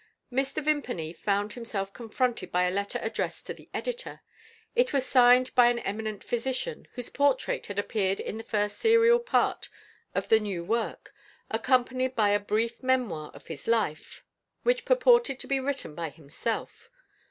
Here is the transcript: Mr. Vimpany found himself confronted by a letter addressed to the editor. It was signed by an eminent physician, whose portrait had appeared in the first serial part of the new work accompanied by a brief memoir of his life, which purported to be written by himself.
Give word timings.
Mr. 0.33 0.63
Vimpany 0.63 1.13
found 1.13 1.53
himself 1.53 1.93
confronted 1.93 2.51
by 2.51 2.63
a 2.63 2.71
letter 2.71 2.97
addressed 3.03 3.45
to 3.45 3.53
the 3.53 3.69
editor. 3.71 4.21
It 4.75 4.93
was 4.93 5.05
signed 5.05 5.53
by 5.53 5.67
an 5.67 5.77
eminent 5.77 6.23
physician, 6.23 6.87
whose 6.93 7.11
portrait 7.11 7.67
had 7.67 7.77
appeared 7.77 8.19
in 8.19 8.37
the 8.37 8.43
first 8.43 8.79
serial 8.79 9.19
part 9.19 9.69
of 10.15 10.27
the 10.27 10.39
new 10.39 10.63
work 10.63 11.13
accompanied 11.51 12.15
by 12.15 12.29
a 12.29 12.39
brief 12.39 12.81
memoir 12.81 13.29
of 13.35 13.45
his 13.45 13.67
life, 13.67 14.23
which 14.63 14.85
purported 14.85 15.39
to 15.39 15.45
be 15.45 15.59
written 15.59 15.93
by 15.93 16.09
himself. 16.09 16.89